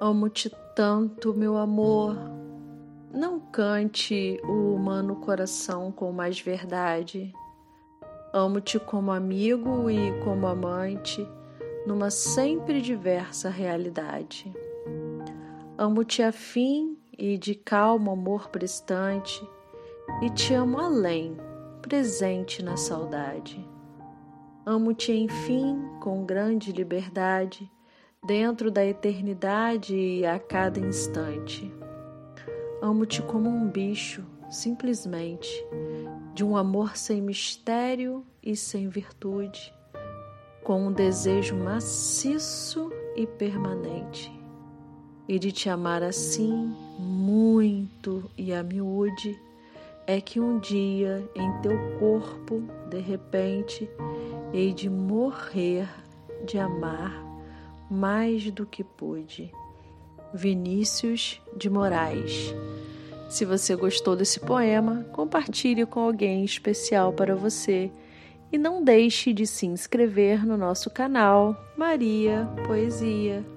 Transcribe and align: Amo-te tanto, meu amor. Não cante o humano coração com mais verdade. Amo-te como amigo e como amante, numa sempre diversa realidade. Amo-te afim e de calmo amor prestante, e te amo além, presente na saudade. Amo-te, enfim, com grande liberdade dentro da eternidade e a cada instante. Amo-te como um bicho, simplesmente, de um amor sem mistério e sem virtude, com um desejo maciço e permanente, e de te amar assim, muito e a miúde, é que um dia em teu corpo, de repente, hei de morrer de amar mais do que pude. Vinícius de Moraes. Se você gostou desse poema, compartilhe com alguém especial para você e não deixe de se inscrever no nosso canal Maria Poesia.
Amo-te 0.00 0.50
tanto, 0.74 1.32
meu 1.32 1.56
amor. 1.56 2.16
Não 3.12 3.38
cante 3.38 4.40
o 4.42 4.74
humano 4.74 5.16
coração 5.16 5.92
com 5.92 6.10
mais 6.10 6.40
verdade. 6.40 7.32
Amo-te 8.32 8.80
como 8.80 9.12
amigo 9.12 9.88
e 9.88 10.12
como 10.24 10.48
amante, 10.48 11.26
numa 11.86 12.10
sempre 12.10 12.82
diversa 12.82 13.48
realidade. 13.48 14.52
Amo-te 15.78 16.22
afim 16.24 16.98
e 17.16 17.38
de 17.38 17.54
calmo 17.54 18.10
amor 18.10 18.48
prestante, 18.48 19.48
e 20.20 20.30
te 20.30 20.54
amo 20.54 20.80
além, 20.80 21.36
presente 21.80 22.64
na 22.64 22.76
saudade. 22.76 23.64
Amo-te, 24.66 25.12
enfim, 25.12 25.80
com 26.00 26.24
grande 26.24 26.72
liberdade 26.72 27.70
dentro 28.24 28.70
da 28.70 28.84
eternidade 28.84 29.94
e 29.94 30.24
a 30.24 30.38
cada 30.38 30.80
instante. 30.80 31.70
Amo-te 32.80 33.20
como 33.22 33.50
um 33.50 33.68
bicho, 33.68 34.24
simplesmente, 34.50 35.64
de 36.34 36.42
um 36.42 36.56
amor 36.56 36.96
sem 36.96 37.20
mistério 37.20 38.24
e 38.42 38.56
sem 38.56 38.88
virtude, 38.88 39.72
com 40.62 40.86
um 40.86 40.92
desejo 40.92 41.54
maciço 41.54 42.90
e 43.14 43.26
permanente, 43.26 44.32
e 45.28 45.38
de 45.38 45.52
te 45.52 45.68
amar 45.68 46.02
assim, 46.02 46.74
muito 46.98 48.30
e 48.36 48.52
a 48.54 48.62
miúde, 48.62 49.38
é 50.06 50.20
que 50.20 50.40
um 50.40 50.58
dia 50.58 51.26
em 51.34 51.60
teu 51.60 51.78
corpo, 51.98 52.62
de 52.88 53.00
repente, 53.00 53.88
hei 54.52 54.72
de 54.72 54.88
morrer 54.88 55.88
de 56.46 56.58
amar 56.58 57.33
mais 57.90 58.50
do 58.50 58.66
que 58.66 58.82
pude. 58.82 59.52
Vinícius 60.32 61.40
de 61.56 61.70
Moraes. 61.70 62.54
Se 63.28 63.44
você 63.44 63.74
gostou 63.76 64.16
desse 64.16 64.40
poema, 64.40 65.04
compartilhe 65.12 65.86
com 65.86 66.00
alguém 66.00 66.44
especial 66.44 67.12
para 67.12 67.34
você 67.34 67.90
e 68.52 68.58
não 68.58 68.82
deixe 68.82 69.32
de 69.32 69.46
se 69.46 69.66
inscrever 69.66 70.46
no 70.46 70.56
nosso 70.56 70.90
canal 70.90 71.56
Maria 71.76 72.48
Poesia. 72.66 73.53